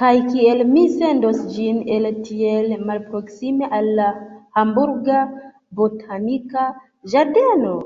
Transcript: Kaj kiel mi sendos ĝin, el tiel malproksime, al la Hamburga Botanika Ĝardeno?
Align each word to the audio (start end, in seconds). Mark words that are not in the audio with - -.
Kaj 0.00 0.10
kiel 0.32 0.60
mi 0.72 0.82
sendos 0.96 1.40
ĝin, 1.54 1.80
el 1.96 2.10
tiel 2.28 2.76
malproksime, 2.92 3.72
al 3.80 3.90
la 4.02 4.12
Hamburga 4.60 5.26
Botanika 5.82 6.70
Ĝardeno? 7.16 7.76